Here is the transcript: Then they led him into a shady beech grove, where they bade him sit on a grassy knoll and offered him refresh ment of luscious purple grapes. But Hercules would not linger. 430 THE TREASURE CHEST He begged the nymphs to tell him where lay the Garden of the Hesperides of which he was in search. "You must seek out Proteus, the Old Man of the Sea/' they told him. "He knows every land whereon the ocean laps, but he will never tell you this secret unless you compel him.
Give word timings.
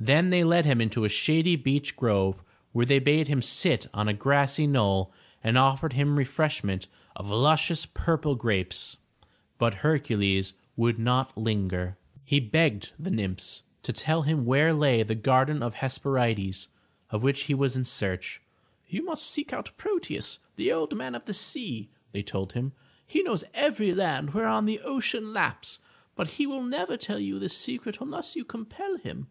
Then 0.00 0.30
they 0.30 0.44
led 0.44 0.64
him 0.64 0.80
into 0.80 1.04
a 1.04 1.10
shady 1.10 1.56
beech 1.56 1.94
grove, 1.94 2.42
where 2.72 2.86
they 2.86 2.98
bade 3.00 3.28
him 3.28 3.42
sit 3.42 3.86
on 3.92 4.08
a 4.08 4.14
grassy 4.14 4.66
knoll 4.66 5.12
and 5.42 5.58
offered 5.58 5.92
him 5.92 6.16
refresh 6.16 6.64
ment 6.64 6.86
of 7.16 7.28
luscious 7.28 7.84
purple 7.84 8.34
grapes. 8.34 8.96
But 9.58 9.74
Hercules 9.84 10.54
would 10.74 10.98
not 10.98 11.36
linger. 11.36 11.98
430 12.30 12.38
THE 12.40 12.40
TREASURE 12.40 12.40
CHEST 12.40 12.44
He 12.44 12.50
begged 12.50 12.90
the 12.98 13.10
nymphs 13.10 13.62
to 13.82 13.92
tell 13.92 14.22
him 14.22 14.46
where 14.46 14.72
lay 14.72 15.02
the 15.02 15.14
Garden 15.14 15.62
of 15.62 15.72
the 15.72 15.78
Hesperides 15.80 16.68
of 17.10 17.22
which 17.22 17.42
he 17.42 17.52
was 17.52 17.76
in 17.76 17.84
search. 17.84 18.40
"You 18.88 19.04
must 19.04 19.28
seek 19.30 19.52
out 19.52 19.72
Proteus, 19.76 20.38
the 20.56 20.72
Old 20.72 20.96
Man 20.96 21.14
of 21.14 21.26
the 21.26 21.34
Sea/' 21.34 21.90
they 22.12 22.22
told 22.22 22.54
him. 22.54 22.72
"He 23.06 23.22
knows 23.22 23.44
every 23.52 23.92
land 23.92 24.32
whereon 24.32 24.64
the 24.64 24.80
ocean 24.80 25.34
laps, 25.34 25.80
but 26.16 26.28
he 26.38 26.46
will 26.46 26.62
never 26.62 26.96
tell 26.96 27.18
you 27.20 27.38
this 27.38 27.54
secret 27.54 27.98
unless 28.00 28.34
you 28.34 28.46
compel 28.46 28.96
him. 28.96 29.26